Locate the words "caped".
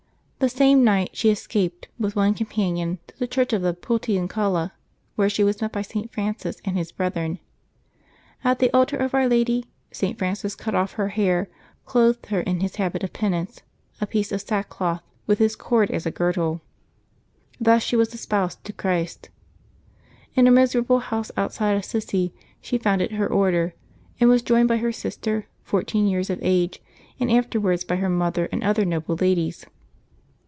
1.45-1.87